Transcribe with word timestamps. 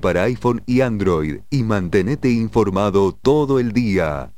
Para 0.00 0.24
iPhone 0.24 0.62
y 0.66 0.80
Android 0.80 1.42
y 1.48 1.62
mantenete 1.62 2.28
informado 2.28 3.12
todo 3.12 3.60
el 3.60 3.72
día. 3.72 4.32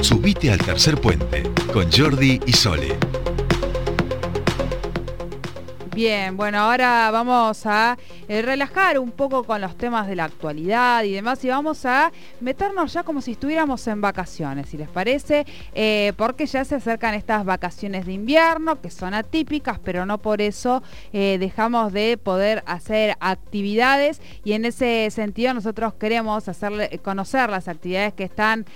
Subite 0.00 0.50
al 0.50 0.58
tercer 0.58 1.00
puente 1.00 1.44
con 1.72 1.86
Jordi 1.92 2.40
y 2.44 2.52
Sole. 2.52 3.07
Bien, 5.98 6.36
bueno, 6.36 6.60
ahora 6.60 7.10
vamos 7.10 7.66
a 7.66 7.98
eh, 8.28 8.40
relajar 8.40 9.00
un 9.00 9.10
poco 9.10 9.42
con 9.42 9.60
los 9.60 9.76
temas 9.76 10.06
de 10.06 10.14
la 10.14 10.26
actualidad 10.26 11.02
y 11.02 11.10
demás 11.10 11.44
y 11.44 11.48
vamos 11.48 11.84
a 11.86 12.12
meternos 12.40 12.92
ya 12.92 13.02
como 13.02 13.20
si 13.20 13.32
estuviéramos 13.32 13.84
en 13.88 14.00
vacaciones, 14.00 14.68
si 14.68 14.76
les 14.76 14.88
parece, 14.88 15.44
eh, 15.74 16.12
porque 16.16 16.46
ya 16.46 16.64
se 16.64 16.76
acercan 16.76 17.14
estas 17.14 17.44
vacaciones 17.44 18.06
de 18.06 18.12
invierno 18.12 18.80
que 18.80 18.92
son 18.92 19.12
atípicas, 19.12 19.80
pero 19.82 20.06
no 20.06 20.18
por 20.18 20.40
eso 20.40 20.84
eh, 21.12 21.36
dejamos 21.40 21.92
de 21.92 22.16
poder 22.16 22.62
hacer 22.66 23.16
actividades 23.18 24.22
y 24.44 24.52
en 24.52 24.66
ese 24.66 25.10
sentido 25.10 25.52
nosotros 25.52 25.94
queremos 25.94 26.48
hacerle, 26.48 27.00
conocer 27.00 27.50
las 27.50 27.66
actividades 27.66 28.14
que 28.14 28.22
están 28.22 28.66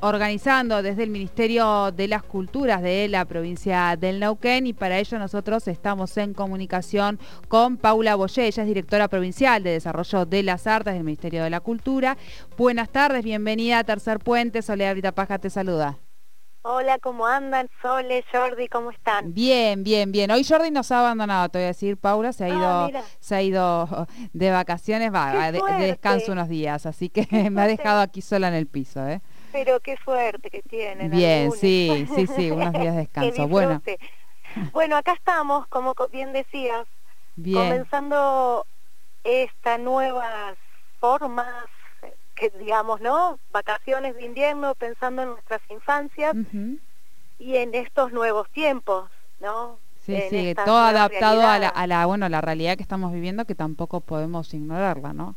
organizando 0.00 0.82
desde 0.82 1.04
el 1.04 1.08
Ministerio 1.08 1.92
de 1.92 2.08
las 2.08 2.22
Culturas 2.22 2.82
de 2.82 3.08
la 3.08 3.24
provincia 3.24 3.96
del 3.96 4.20
Neuquén 4.20 4.66
y 4.66 4.74
para 4.74 4.98
ello 4.98 5.18
nosotros 5.18 5.66
estamos 5.66 6.14
en 6.18 6.34
comunicación 6.42 7.20
con 7.46 7.76
Paula 7.76 8.16
Boyé, 8.16 8.46
ella 8.46 8.62
es 8.64 8.68
directora 8.68 9.06
provincial 9.06 9.62
de 9.62 9.70
Desarrollo 9.70 10.26
de 10.26 10.42
las 10.42 10.66
Artes 10.66 10.94
del 10.94 11.04
Ministerio 11.04 11.44
de 11.44 11.50
la 11.50 11.60
Cultura. 11.60 12.16
Buenas 12.56 12.90
tardes, 12.90 13.22
bienvenida 13.22 13.78
a 13.78 13.84
Tercer 13.84 14.18
Puente, 14.18 14.60
Soledad 14.60 15.14
Paja 15.14 15.38
te 15.38 15.50
saluda. 15.50 15.98
Hola, 16.64 16.98
¿cómo 17.00 17.26
andan? 17.26 17.68
Sole, 17.80 18.24
Jordi, 18.32 18.68
¿cómo 18.68 18.90
están? 18.90 19.34
Bien, 19.34 19.82
bien, 19.82 20.10
bien. 20.10 20.30
Hoy 20.30 20.44
Jordi 20.44 20.70
nos 20.70 20.92
ha 20.92 21.00
abandonado, 21.00 21.48
te 21.48 21.58
voy 21.58 21.64
a 21.64 21.68
decir, 21.68 21.96
Paula, 21.96 22.32
se 22.32 22.44
ha 22.44 22.46
ah, 22.46 22.88
ido, 22.88 23.02
se 23.20 23.34
ha 23.34 23.42
ido 23.42 24.06
de 24.32 24.50
vacaciones, 24.50 25.12
va, 25.12 25.50
de, 25.50 25.60
descanso 25.86 26.32
unos 26.32 26.48
días, 26.48 26.86
así 26.86 27.08
que 27.08 27.26
me 27.50 27.62
ha 27.62 27.66
dejado 27.66 28.00
aquí 28.00 28.20
sola 28.20 28.48
en 28.48 28.54
el 28.54 28.66
piso, 28.66 29.06
¿eh? 29.08 29.20
Pero 29.52 29.80
qué 29.80 29.96
suerte 30.04 30.50
que 30.50 30.62
tienen. 30.62 31.10
Bien, 31.10 31.52
sí, 31.52 32.06
sí, 32.14 32.26
sí, 32.26 32.50
unos 32.52 32.72
días 32.72 32.94
de 32.94 33.00
descanso. 33.00 33.46
bueno. 33.46 33.82
Bueno, 34.72 34.96
acá 34.96 35.12
estamos, 35.12 35.66
como 35.68 35.94
bien 36.10 36.32
decías, 36.32 36.86
comenzando 37.52 38.66
estas 39.24 39.78
nuevas 39.80 40.56
formas, 41.00 41.66
que 42.34 42.50
digamos, 42.50 43.00
¿no? 43.00 43.38
Vacaciones 43.52 44.14
de 44.16 44.24
invierno, 44.24 44.74
pensando 44.74 45.22
en 45.22 45.28
nuestras 45.30 45.60
infancias 45.68 46.34
y 47.38 47.56
en 47.56 47.74
estos 47.74 48.12
nuevos 48.12 48.48
tiempos, 48.50 49.10
¿no? 49.40 49.78
Sí, 50.00 50.20
sí, 50.28 50.54
todo 50.64 50.78
adaptado 50.78 51.46
a 51.46 51.58
la, 51.58 51.68
a 51.68 51.86
la, 51.86 52.06
bueno, 52.06 52.28
la 52.28 52.40
realidad 52.40 52.76
que 52.76 52.82
estamos 52.82 53.12
viviendo 53.12 53.44
que 53.44 53.54
tampoco 53.54 54.00
podemos 54.00 54.52
ignorarla, 54.52 55.12
¿no? 55.12 55.36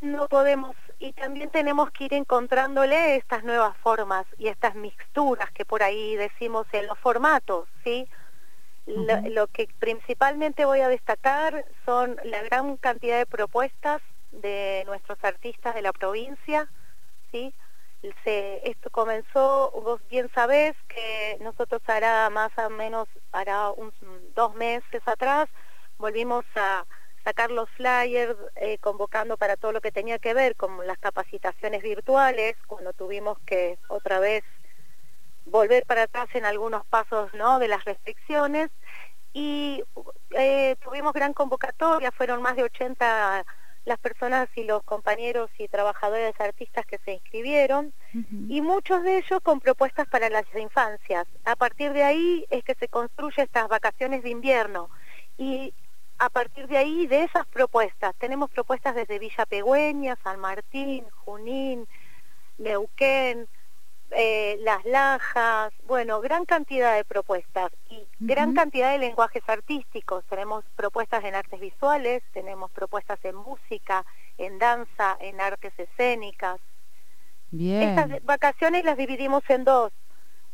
No 0.00 0.28
podemos 0.28 0.76
y 0.98 1.12
también 1.12 1.50
tenemos 1.50 1.90
que 1.90 2.04
ir 2.04 2.14
encontrándole 2.14 3.16
estas 3.16 3.42
nuevas 3.42 3.76
formas 3.78 4.26
y 4.38 4.48
estas 4.48 4.74
mixturas 4.74 5.50
que 5.52 5.64
por 5.64 5.82
ahí 5.82 6.14
decimos 6.16 6.66
en 6.72 6.86
los 6.86 6.98
formatos, 6.98 7.68
¿sí? 7.82 8.06
Lo, 8.86 9.46
que 9.48 9.68
principalmente 9.78 10.64
voy 10.64 10.80
a 10.80 10.88
destacar 10.88 11.64
son 11.84 12.16
la 12.24 12.42
gran 12.42 12.76
cantidad 12.76 13.18
de 13.18 13.26
propuestas 13.26 14.02
de 14.32 14.82
nuestros 14.86 15.18
artistas 15.22 15.74
de 15.74 15.82
la 15.82 15.92
provincia, 15.92 16.68
¿sí? 17.30 17.54
esto 18.24 18.90
comenzó, 18.90 19.70
vos 19.70 20.00
bien 20.10 20.30
sabés 20.34 20.74
que 20.88 21.38
nosotros 21.40 21.80
hará 21.86 22.28
más 22.28 22.50
o 22.58 22.68
menos, 22.68 23.08
hará 23.32 23.70
un, 23.70 23.92
dos 24.34 24.54
meses 24.54 25.02
atrás, 25.06 25.48
volvimos 25.96 26.44
a 26.54 26.84
sacar 27.24 27.50
los 27.50 27.70
flyers 27.70 28.36
eh, 28.56 28.76
convocando 28.78 29.38
para 29.38 29.56
todo 29.56 29.72
lo 29.72 29.80
que 29.80 29.90
tenía 29.90 30.18
que 30.18 30.34
ver 30.34 30.54
con 30.56 30.86
las 30.86 30.98
capacitaciones 30.98 31.82
virtuales, 31.82 32.56
cuando 32.66 32.92
tuvimos 32.92 33.38
que 33.46 33.78
otra 33.88 34.18
vez 34.18 34.44
volver 35.46 35.84
para 35.86 36.04
atrás 36.04 36.28
en 36.34 36.44
algunos 36.44 36.84
pasos 36.86 37.32
¿no? 37.34 37.58
de 37.58 37.68
las 37.68 37.84
restricciones 37.84 38.70
y 39.32 39.82
eh, 40.30 40.76
tuvimos 40.82 41.12
gran 41.12 41.32
convocatoria, 41.32 42.12
fueron 42.12 42.40
más 42.40 42.56
de 42.56 42.64
80 42.64 43.44
las 43.84 43.98
personas 43.98 44.48
y 44.54 44.64
los 44.64 44.82
compañeros 44.82 45.50
y 45.58 45.68
trabajadores 45.68 46.34
artistas 46.40 46.86
que 46.86 46.98
se 47.04 47.12
inscribieron 47.12 47.92
y 48.48 48.62
muchos 48.62 49.02
de 49.02 49.18
ellos 49.18 49.40
con 49.42 49.60
propuestas 49.60 50.08
para 50.08 50.30
las 50.30 50.44
infancias. 50.58 51.26
A 51.44 51.54
partir 51.54 51.92
de 51.92 52.02
ahí 52.02 52.46
es 52.48 52.64
que 52.64 52.74
se 52.76 52.88
construye 52.88 53.42
estas 53.42 53.68
vacaciones 53.68 54.22
de 54.22 54.30
invierno 54.30 54.88
y 55.36 55.74
a 56.18 56.30
partir 56.30 56.68
de 56.68 56.78
ahí, 56.78 57.06
de 57.06 57.24
esas 57.24 57.46
propuestas, 57.46 58.14
tenemos 58.18 58.50
propuestas 58.50 58.94
desde 58.94 59.18
Villa 59.18 59.46
Pegüeña, 59.46 60.16
San 60.22 60.38
Martín, 60.38 61.04
Junín, 61.24 61.86
Neuquén, 62.56 63.48
eh, 64.16 64.58
las 64.60 64.84
lajas, 64.84 65.72
bueno, 65.86 66.20
gran 66.20 66.44
cantidad 66.44 66.94
de 66.94 67.04
propuestas 67.04 67.70
y 67.90 68.06
gran 68.20 68.54
cantidad 68.54 68.92
de 68.92 68.98
lenguajes 68.98 69.42
artísticos. 69.46 70.24
Tenemos 70.28 70.64
propuestas 70.76 71.24
en 71.24 71.34
artes 71.34 71.60
visuales, 71.60 72.22
tenemos 72.32 72.70
propuestas 72.70 73.18
en 73.24 73.36
música, 73.36 74.04
en 74.38 74.58
danza, 74.58 75.16
en 75.20 75.40
artes 75.40 75.72
escénicas. 75.78 76.60
Bien. 77.50 77.90
Estas 77.90 78.24
vacaciones 78.24 78.84
las 78.84 78.96
dividimos 78.96 79.42
en 79.48 79.64
dos. 79.64 79.92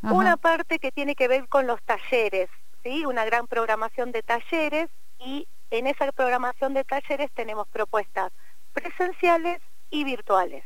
Una 0.03 0.37
parte 0.37 0.79
que 0.79 0.93
tiene 0.93 1.15
que 1.15 1.29
ver 1.29 1.47
con 1.49 1.67
los 1.67 1.83
talleres, 1.83 2.49
¿sí? 2.83 3.05
Una 3.05 3.25
gran 3.27 3.47
programación 3.47 4.13
de 4.13 4.23
talleres 4.23 4.89
y 5.19 5.47
en 5.71 5.87
esa 5.87 6.11
programación 6.13 6.73
de 6.73 6.85
talleres 6.85 7.31
tenemos 7.33 7.69
propuestas 7.69 8.33
presenciales 8.73 9.61
y 9.91 10.05
virtuales. 10.05 10.65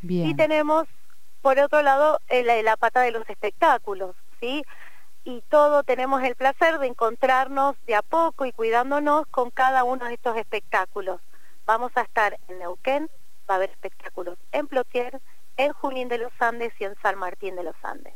Bien. 0.00 0.30
Y 0.30 0.34
tenemos 0.34 0.86
por 1.42 1.58
otro 1.58 1.82
lado, 1.82 2.20
la, 2.30 2.62
la 2.62 2.76
pata 2.76 3.00
de 3.00 3.12
los 3.12 3.28
espectáculos, 3.28 4.14
¿sí? 4.40 4.64
Y 5.24 5.42
todo 5.48 5.82
tenemos 5.82 6.22
el 6.22 6.34
placer 6.34 6.78
de 6.78 6.86
encontrarnos 6.86 7.76
de 7.86 7.94
a 7.94 8.02
poco 8.02 8.46
y 8.46 8.52
cuidándonos 8.52 9.26
con 9.28 9.50
cada 9.50 9.84
uno 9.84 10.06
de 10.06 10.14
estos 10.14 10.36
espectáculos. 10.36 11.20
Vamos 11.66 11.92
a 11.94 12.02
estar 12.02 12.38
en 12.48 12.58
Neuquén, 12.58 13.10
va 13.48 13.54
a 13.54 13.56
haber 13.56 13.70
espectáculos 13.70 14.38
en 14.52 14.66
Plotier, 14.66 15.20
en 15.56 15.72
Junín 15.72 16.08
de 16.08 16.18
los 16.18 16.32
Andes 16.38 16.72
y 16.78 16.84
en 16.84 16.94
San 17.02 17.18
Martín 17.18 17.56
de 17.56 17.64
los 17.64 17.76
Andes. 17.82 18.14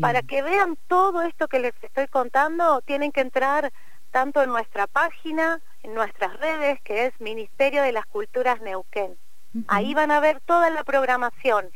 Para 0.00 0.22
que 0.22 0.42
vean 0.42 0.76
todo 0.88 1.22
esto 1.22 1.46
que 1.46 1.60
les 1.60 1.74
estoy 1.82 2.08
contando, 2.08 2.80
tienen 2.82 3.12
que 3.12 3.20
entrar 3.20 3.72
tanto 4.10 4.42
en 4.42 4.50
nuestra 4.50 4.86
página, 4.86 5.60
en 5.82 5.94
nuestras 5.94 6.36
redes, 6.38 6.80
que 6.82 7.06
es 7.06 7.20
Ministerio 7.20 7.82
de 7.82 7.92
las 7.92 8.06
Culturas 8.06 8.60
Neuquén. 8.60 9.16
Ahí 9.68 9.94
van 9.94 10.10
a 10.10 10.20
ver 10.20 10.40
toda 10.40 10.70
la 10.70 10.82
programación 10.82 11.70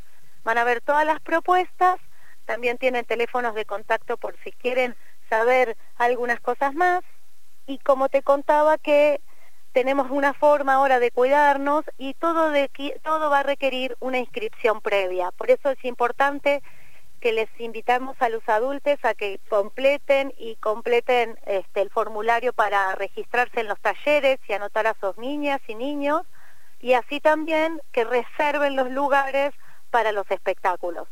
Van 0.49 0.57
a 0.57 0.65
ver 0.65 0.81
todas 0.81 1.05
las 1.05 1.21
propuestas, 1.21 2.01
también 2.47 2.79
tienen 2.79 3.05
teléfonos 3.05 3.55
de 3.55 3.67
contacto 3.67 4.17
por 4.17 4.35
si 4.43 4.51
quieren 4.51 4.97
saber 5.29 5.77
algunas 5.99 6.41
cosas 6.41 6.73
más. 6.73 7.03
Y 7.67 7.77
como 7.81 8.09
te 8.09 8.23
contaba 8.23 8.79
que 8.79 9.21
tenemos 9.73 10.11
una 10.11 10.33
forma 10.33 10.73
ahora 10.73 11.01
de 11.01 11.11
cuidarnos 11.11 11.85
y 11.99 12.15
todo, 12.15 12.51
de, 12.51 12.71
todo 13.05 13.29
va 13.29 13.41
a 13.41 13.43
requerir 13.43 13.95
una 14.01 14.17
inscripción 14.17 14.81
previa. 14.81 15.33
Por 15.33 15.51
eso 15.51 15.69
es 15.69 15.85
importante 15.85 16.63
que 17.21 17.33
les 17.33 17.51
invitamos 17.61 18.17
a 18.21 18.31
los 18.31 18.49
adultos 18.49 18.97
a 19.03 19.13
que 19.13 19.41
completen 19.51 20.33
y 20.39 20.57
completen 20.57 21.39
este, 21.45 21.83
el 21.83 21.91
formulario 21.91 22.55
para 22.55 22.95
registrarse 22.95 23.61
en 23.61 23.69
los 23.69 23.81
talleres 23.81 24.39
y 24.49 24.55
anotar 24.55 24.87
a 24.87 24.97
sus 24.99 25.19
niñas 25.19 25.61
y 25.69 25.75
niños 25.75 26.23
y 26.81 26.95
así 26.95 27.21
también 27.21 27.83
que 27.93 28.05
reserven 28.05 28.77
los 28.77 28.91
lugares 28.91 29.53
para 29.91 30.13
los 30.13 30.31
espectáculos. 30.31 31.09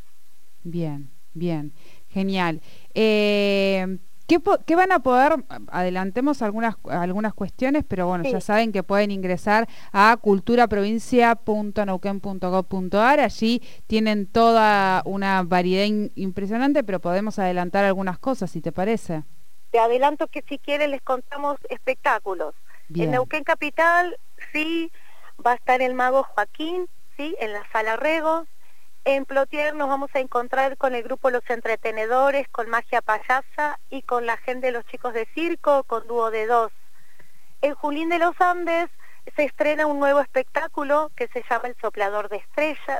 Bien, 0.62 1.10
bien, 1.34 1.74
genial. 2.08 2.62
Eh, 2.94 3.98
¿qué, 4.26 4.76
van 4.76 4.92
a 4.92 5.00
poder? 5.00 5.34
Adelantemos 5.68 6.40
algunas, 6.42 6.76
algunas 6.88 7.34
cuestiones, 7.34 7.84
pero 7.86 8.08
bueno, 8.08 8.24
ya 8.24 8.40
saben 8.40 8.72
que 8.72 8.82
pueden 8.82 9.10
ingresar 9.10 9.68
a 9.92 10.16
culturaprovincia.nauquén.gov.ar. 10.20 13.20
Allí 13.20 13.62
tienen 13.86 14.26
toda 14.26 15.02
una 15.04 15.42
variedad 15.42 15.86
impresionante, 16.14 16.82
pero 16.84 17.00
podemos 17.00 17.38
adelantar 17.38 17.84
algunas 17.84 18.18
cosas, 18.18 18.50
si 18.50 18.60
te 18.60 18.72
parece. 18.72 19.24
Te 19.70 19.78
adelanto 19.78 20.26
que 20.28 20.44
si 20.48 20.58
quieren 20.58 20.90
les 20.90 21.02
contamos 21.02 21.58
espectáculos. 21.68 22.54
En 22.94 23.10
Neuquén 23.10 23.42
Capital, 23.42 24.16
sí, 24.52 24.92
va 25.44 25.50
a 25.52 25.56
estar 25.56 25.82
el 25.82 25.94
mago 25.94 26.22
Joaquín, 26.22 26.86
sí, 27.16 27.34
en 27.40 27.52
la 27.52 27.64
Sala 27.72 27.96
Rego, 27.96 28.46
en 29.06 29.24
Plotier 29.24 29.72
nos 29.76 29.88
vamos 29.88 30.10
a 30.14 30.18
encontrar 30.18 30.76
con 30.76 30.96
el 30.96 31.04
grupo 31.04 31.30
Los 31.30 31.48
Entretenedores, 31.48 32.48
con 32.48 32.68
Magia 32.68 33.00
Payasa 33.00 33.78
y 33.88 34.02
con 34.02 34.26
la 34.26 34.36
gente 34.36 34.66
de 34.66 34.72
los 34.72 34.84
chicos 34.86 35.14
de 35.14 35.28
circo, 35.32 35.84
con 35.84 36.08
dúo 36.08 36.32
de 36.32 36.46
dos. 36.46 36.72
En 37.62 37.74
Julín 37.74 38.08
de 38.08 38.18
los 38.18 38.34
Andes 38.40 38.90
se 39.36 39.44
estrena 39.44 39.86
un 39.86 40.00
nuevo 40.00 40.18
espectáculo 40.18 41.12
que 41.14 41.28
se 41.28 41.44
llama 41.48 41.68
El 41.68 41.76
Soplador 41.80 42.28
de, 42.28 42.42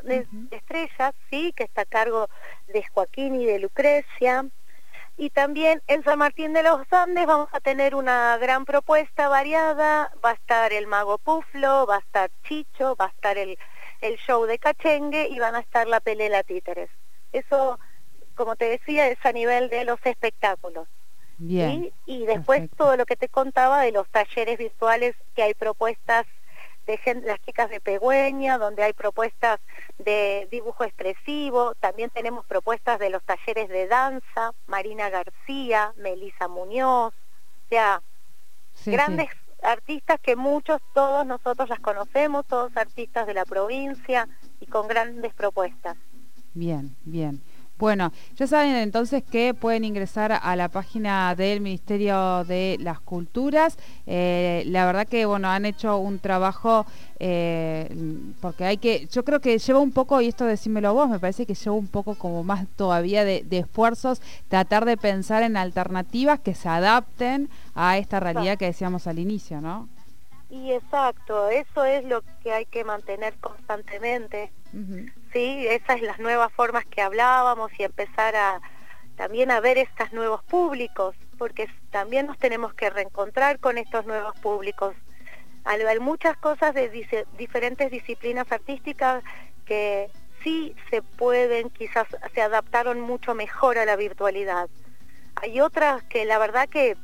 de, 0.05 0.27
Estrellas, 0.53 1.13
¿sí? 1.29 1.53
que 1.57 1.65
está 1.65 1.83
a 1.83 1.87
cargo 1.87 2.29
de 2.69 2.85
Joaquín 2.95 3.35
y 3.35 3.45
de 3.45 3.59
Lucrecia. 3.59 4.47
Y 5.17 5.31
también 5.31 5.83
en 5.89 6.05
San 6.05 6.21
Martín 6.21 6.53
de 6.53 6.63
los 6.63 6.87
Andes 6.93 7.27
vamos 7.27 7.49
a 7.51 7.59
tener 7.59 7.97
una 7.97 8.37
gran 8.39 8.65
propuesta 8.65 9.29
variada. 9.29 10.13
Va 10.25 10.31
a 10.31 10.35
estar 10.35 10.73
el 10.73 10.87
Mago 10.87 11.19
Puflo, 11.19 11.85
va 11.85 11.97
a 11.97 12.01
estar 12.01 12.31
Chicho, 12.45 12.95
va 12.95 13.07
a 13.07 13.09
estar 13.09 13.39
el, 13.39 13.59
el 14.01 14.17
show 14.19 14.45
de 14.45 14.59
Cachengue 14.59 15.29
y 15.29 15.39
van 15.39 15.55
a 15.55 15.61
estar 15.61 15.87
la 15.87 16.01
Pelela 16.01 16.43
Títeres. 16.43 16.91
Eso, 17.33 17.79
como 18.35 18.57
te 18.57 18.69
decía, 18.69 19.09
es 19.09 19.19
a 19.25 19.33
nivel 19.33 19.69
de 19.69 19.85
los 19.85 19.99
espectáculos. 20.05 20.89
Bien. 21.39 21.93
Y 22.07 22.25
después 22.25 22.61
perfecto. 22.61 22.85
todo 22.85 22.97
lo 22.97 23.07
que 23.07 23.17
te 23.17 23.29
contaba 23.29 23.83
de 23.83 23.93
los 23.93 24.09
talleres 24.09 24.59
virtuales 24.59 25.15
que 25.35 25.43
hay 25.43 25.55
propuestas 25.55 26.27
de 26.87 26.99
las 27.25 27.41
chicas 27.43 27.69
de 27.69 27.81
Pegüeña, 27.81 28.59
donde 28.59 28.85
hay 28.85 28.93
propuestas 28.93 29.59
de 29.99 30.47
dibujo 30.51 30.85
expresivo, 30.85 31.75
también 31.75 32.11
tenemos 32.11 32.47
propuestas 32.47 33.01
de 33.01 33.11
los 33.11 33.23
talleres 33.25 33.69
de 33.69 33.89
danza, 33.89 34.53
Marina 34.67 35.11
García, 35.11 35.93
Melisa 35.97 36.47
Muñoz, 36.47 37.13
o 37.13 37.69
sea, 37.69 38.01
Sí, 38.77 38.91
sí. 38.91 39.17
Artistas 39.63 40.21
que 40.21 40.37
muchos, 40.37 40.81
todos 40.95 41.27
nosotros 41.27 41.69
las 41.69 41.81
conocemos, 41.81 42.47
todos 42.47 42.77
artistas 42.77 43.27
de 43.27 43.35
la 43.35 43.45
provincia 43.45 44.29
y 44.61 44.67
con 44.67 44.89
grandes 44.89 45.35
propuestas. 45.35 45.97
Bien, 46.55 46.97
bien. 47.05 47.43
Bueno, 47.79 48.11
ya 48.37 48.47
saben 48.47 48.75
entonces 48.75 49.23
que 49.23 49.53
pueden 49.53 49.85
ingresar 49.85 50.33
a 50.33 50.57
la 50.57 50.69
página 50.69 51.35
del 51.35 51.61
Ministerio 51.61 52.43
de 52.45 52.79
las 52.81 53.01
Culturas. 53.01 53.77
Eh, 54.07 54.63
la 54.67 54.87
verdad 54.87 55.07
que 55.07 55.27
bueno 55.27 55.49
han 55.49 55.67
hecho 55.67 55.99
un 55.99 56.19
trabajo 56.19 56.87
eh, 57.19 57.95
porque 58.41 58.65
hay 58.65 58.79
que, 58.79 59.07
yo 59.13 59.25
creo 59.25 59.41
que 59.41 59.59
lleva 59.59 59.79
un 59.81 59.93
poco 59.93 60.23
y 60.23 60.29
esto 60.29 60.47
decímelo 60.47 60.95
vos, 60.95 61.11
me 61.11 61.19
parece 61.19 61.45
que 61.45 61.55
lleva 61.55 61.77
un 61.77 61.89
poco 61.89 62.15
como 62.15 62.43
más 62.43 62.67
todavía 62.77 63.25
de, 63.25 63.43
de 63.43 63.59
esfuerzos 63.59 64.23
tratar 64.49 64.87
de 64.87 64.97
pensar 64.97 65.43
en 65.43 65.59
alternativas 65.59 66.41
que 66.41 66.55
se 66.55 66.71
adapten 66.71 67.51
a 67.75 67.99
esta 67.99 68.21
realidad 68.21 68.57
que 68.57 68.67
decíamos 68.67 69.07
al 69.07 69.19
inicio, 69.19 69.61
¿no? 69.61 69.89
Y 70.49 70.73
exacto, 70.73 71.49
eso 71.49 71.85
es 71.85 72.05
lo 72.05 72.23
que 72.43 72.53
hay 72.53 72.67
que 72.67 72.85
mantener 72.85 73.35
constantemente. 73.41 74.53
Ujú. 74.73 75.07
Sí, 75.33 75.67
esas 75.67 75.99
son 75.99 76.07
las 76.07 76.19
nuevas 76.19 76.53
formas 76.53 76.85
que 76.87 77.03
hablábamos 77.03 77.71
y 77.79 77.83
empezar 77.83 78.37
a 78.37 78.61
también 79.17 79.51
a 79.51 79.61
ver 79.61 79.79
estos 79.79 80.13
nuevos 80.13 80.43
públicos, 80.45 81.17
porque 81.39 81.69
también 81.91 82.27
nos 82.27 82.39
tenemos 82.39 82.75
que 82.75 82.91
reencontrar 82.91 83.59
con 83.59 83.79
estos 83.79 84.05
nuevos 84.07 84.39
públicos. 84.41 84.95
Al- 85.65 85.87
Hay 85.89 85.99
muchas 86.01 86.37
cosas 86.37 86.75
de 86.75 86.89
dice- 86.91 87.27
diferentes 87.39 87.91
disciplinas 87.91 88.47
artísticas 88.53 89.25
que 89.65 90.11
sí 90.45 90.77
se 90.91 91.03
pueden, 91.03 91.71
quizás 91.71 92.07
se 92.35 92.43
adaptaron 92.43 93.01
mucho 93.01 93.35
mejor 93.35 93.79
a 93.79 93.85
la 93.87 93.97
virtualidad. 93.97 94.69
Hay 95.37 95.61
otras 95.61 96.03
que 96.05 96.25
la 96.25 96.39
verdad 96.39 96.69
que 96.69 96.97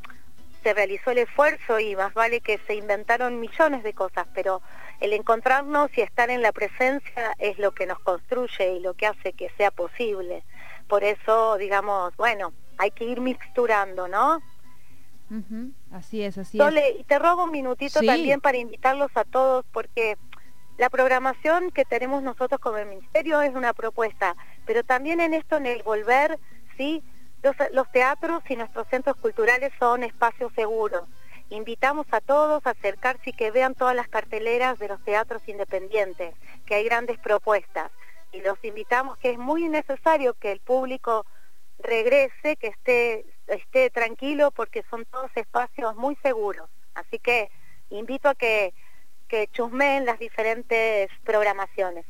se 0.62 0.74
realizó 0.74 1.10
el 1.10 1.18
esfuerzo 1.18 1.78
y 1.80 1.96
más 1.96 2.14
vale 2.14 2.40
que 2.40 2.58
se 2.66 2.74
inventaron 2.74 3.40
millones 3.40 3.82
de 3.82 3.92
cosas, 3.92 4.26
pero 4.34 4.62
el 5.00 5.12
encontrarnos 5.12 5.90
y 5.96 6.00
estar 6.00 6.30
en 6.30 6.42
la 6.42 6.52
presencia 6.52 7.34
es 7.38 7.58
lo 7.58 7.72
que 7.72 7.86
nos 7.86 7.98
construye 8.00 8.74
y 8.76 8.80
lo 8.80 8.94
que 8.94 9.06
hace 9.06 9.32
que 9.32 9.50
sea 9.56 9.70
posible. 9.70 10.44
Por 10.88 11.04
eso, 11.04 11.56
digamos, 11.56 12.14
bueno, 12.16 12.52
hay 12.78 12.90
que 12.90 13.04
ir 13.04 13.20
mixturando, 13.20 14.08
¿no? 14.08 14.40
Así 15.90 16.22
es, 16.22 16.36
así 16.36 16.58
es. 16.60 17.00
Y 17.00 17.04
te 17.04 17.18
robo 17.18 17.44
un 17.44 17.50
minutito 17.50 18.00
Sí. 18.00 18.06
también 18.06 18.40
para 18.40 18.58
invitarlos 18.58 19.10
a 19.14 19.24
todos, 19.24 19.64
porque 19.72 20.18
la 20.76 20.90
programación 20.90 21.70
que 21.70 21.84
tenemos 21.84 22.22
nosotros 22.22 22.60
como 22.60 22.76
el 22.78 22.86
Ministerio 22.86 23.40
es 23.40 23.54
una 23.54 23.72
propuesta, 23.72 24.36
pero 24.66 24.84
también 24.84 25.20
en 25.20 25.32
esto, 25.32 25.56
en 25.56 25.66
el 25.66 25.82
volver, 25.82 26.38
¿sí? 26.76 27.02
Los, 27.42 27.90
teatros 27.90 28.42
y 28.48 28.56
nuestros 28.56 28.86
centros 28.88 29.16
culturales 29.16 29.72
son 29.78 30.04
espacios 30.04 30.52
seguros. 30.54 31.02
Invitamos 31.50 32.06
a 32.12 32.20
todos 32.20 32.64
a 32.66 32.70
acercarse 32.70 33.30
y 33.30 33.32
que 33.32 33.50
vean 33.50 33.74
todas 33.74 33.96
las 33.96 34.08
carteleras 34.08 34.78
de 34.78 34.88
los 34.88 35.02
teatros 35.04 35.42
independientes, 35.48 36.34
que 36.66 36.76
hay 36.76 36.84
grandes 36.84 37.18
propuestas. 37.18 37.90
Y 38.32 38.40
los 38.42 38.62
invitamos 38.64 39.18
que 39.18 39.30
es 39.30 39.38
muy 39.38 39.68
necesario 39.68 40.34
que 40.34 40.52
el 40.52 40.60
público 40.60 41.26
regrese, 41.80 42.56
que 42.56 42.68
esté, 42.68 43.26
esté 43.48 43.90
tranquilo, 43.90 44.52
porque 44.52 44.84
son 44.88 45.04
todos 45.06 45.30
espacios 45.34 45.96
muy 45.96 46.16
seguros. 46.22 46.70
Así 46.94 47.18
que 47.18 47.50
invito 47.90 48.28
a 48.28 48.34
que, 48.36 48.72
que 49.26 49.48
chusmeen 49.48 50.06
las 50.06 50.20
diferentes 50.20 51.10
programaciones. 51.24 52.06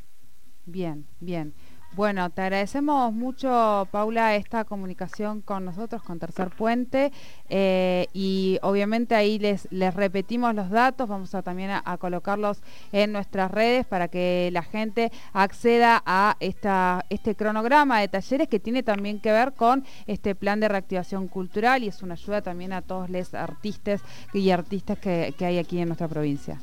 Bien, 0.66 1.06
bien. 1.20 1.54
Bueno, 1.94 2.30
te 2.30 2.40
agradecemos 2.40 3.12
mucho, 3.12 3.86
Paula, 3.90 4.34
esta 4.34 4.64
comunicación 4.64 5.42
con 5.42 5.66
nosotros, 5.66 6.02
con 6.02 6.18
Tercer 6.18 6.48
Puente, 6.48 7.12
eh, 7.50 8.06
y 8.14 8.58
obviamente 8.62 9.14
ahí 9.14 9.38
les, 9.38 9.70
les 9.70 9.92
repetimos 9.92 10.54
los 10.54 10.70
datos, 10.70 11.06
vamos 11.06 11.34
a 11.34 11.42
también 11.42 11.68
a, 11.68 11.82
a 11.84 11.98
colocarlos 11.98 12.62
en 12.92 13.12
nuestras 13.12 13.50
redes 13.50 13.84
para 13.84 14.08
que 14.08 14.48
la 14.54 14.62
gente 14.62 15.12
acceda 15.34 16.02
a 16.06 16.38
esta, 16.40 17.04
este 17.10 17.34
cronograma 17.34 18.00
de 18.00 18.08
talleres 18.08 18.48
que 18.48 18.58
tiene 18.58 18.82
también 18.82 19.20
que 19.20 19.30
ver 19.30 19.52
con 19.52 19.84
este 20.06 20.34
plan 20.34 20.60
de 20.60 20.68
reactivación 20.68 21.28
cultural 21.28 21.84
y 21.84 21.88
es 21.88 22.02
una 22.02 22.14
ayuda 22.14 22.40
también 22.40 22.72
a 22.72 22.80
todos 22.80 23.10
los 23.10 23.34
artistas 23.34 24.00
y 24.32 24.50
artistas 24.50 24.98
que, 24.98 25.34
que 25.36 25.44
hay 25.44 25.58
aquí 25.58 25.78
en 25.78 25.88
nuestra 25.88 26.08
provincia. 26.08 26.58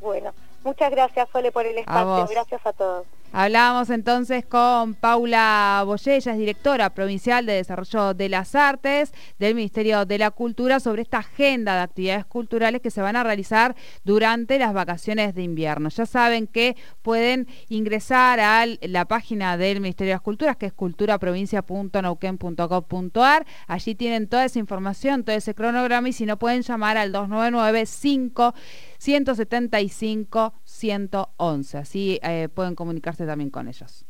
Bueno, 0.00 0.32
muchas 0.64 0.90
gracias, 0.90 1.28
Sole, 1.30 1.52
por 1.52 1.66
el 1.66 1.76
espacio. 1.76 2.26
Gracias 2.28 2.64
a 2.64 2.72
todos. 2.72 3.06
Hablábamos 3.32 3.90
entonces 3.90 4.44
con 4.44 4.94
Paula 4.94 5.84
Boyé, 5.86 6.16
ella 6.16 6.32
es 6.32 6.38
directora 6.38 6.90
provincial 6.90 7.46
de 7.46 7.52
Desarrollo 7.52 8.12
de 8.12 8.28
las 8.28 8.56
Artes 8.56 9.12
del 9.38 9.54
Ministerio 9.54 10.04
de 10.04 10.18
la 10.18 10.32
Cultura 10.32 10.80
sobre 10.80 11.02
esta 11.02 11.18
agenda 11.18 11.76
de 11.76 11.82
actividades 11.82 12.26
culturales 12.26 12.80
que 12.80 12.90
se 12.90 13.02
van 13.02 13.14
a 13.14 13.22
realizar 13.22 13.76
durante 14.02 14.58
las 14.58 14.74
vacaciones 14.74 15.36
de 15.36 15.44
invierno. 15.44 15.90
Ya 15.90 16.06
saben 16.06 16.48
que 16.48 16.74
pueden 17.02 17.46
ingresar 17.68 18.40
a 18.40 18.66
la 18.66 19.04
página 19.04 19.56
del 19.56 19.80
Ministerio 19.80 20.10
de 20.10 20.16
las 20.16 20.22
Culturas, 20.22 20.56
que 20.56 20.66
es 20.66 20.72
culturaprovincia.nauquén.gov.ar. 20.72 23.46
Allí 23.68 23.94
tienen 23.94 24.26
toda 24.26 24.44
esa 24.44 24.58
información, 24.58 25.22
todo 25.22 25.36
ese 25.36 25.54
cronograma 25.54 26.08
y 26.08 26.12
si 26.12 26.26
no 26.26 26.36
pueden 26.36 26.62
llamar 26.62 26.96
al 26.96 27.12
299 27.12 27.86
5 27.86 28.54
175 28.98 30.52
111. 30.80 31.78
Así 31.78 32.18
eh, 32.22 32.48
pueden 32.52 32.74
comunicarse 32.74 33.26
también 33.26 33.50
con 33.50 33.68
ellos. 33.68 34.06